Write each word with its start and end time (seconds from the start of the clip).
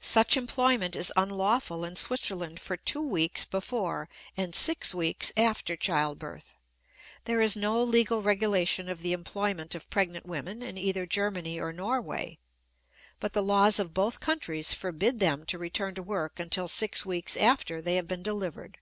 Such 0.00 0.36
employment 0.36 0.94
is 0.94 1.10
unlawful 1.16 1.82
in 1.82 1.96
Switzerland 1.96 2.60
for 2.60 2.76
two 2.76 3.00
weeks 3.08 3.46
before 3.46 4.06
and 4.36 4.54
six 4.54 4.94
weeks 4.94 5.32
after 5.34 5.76
childbirth. 5.76 6.54
There 7.24 7.40
is 7.40 7.56
no 7.56 7.82
legal 7.82 8.20
regulation 8.20 8.90
of 8.90 9.00
the 9.00 9.14
employment 9.14 9.74
of 9.74 9.88
pregnant 9.88 10.26
women 10.26 10.62
in 10.62 10.76
either 10.76 11.06
Germany 11.06 11.58
or 11.58 11.72
Norway, 11.72 12.38
but 13.18 13.32
the 13.32 13.42
laws 13.42 13.78
of 13.78 13.94
both 13.94 14.20
countries 14.20 14.74
forbid 14.74 15.20
them 15.20 15.46
to 15.46 15.56
return 15.56 15.94
to 15.94 16.02
work 16.02 16.38
until 16.38 16.68
six 16.68 17.06
weeks 17.06 17.34
after 17.34 17.80
they 17.80 17.96
have 17.96 18.06
been 18.06 18.22
delivered. 18.22 18.76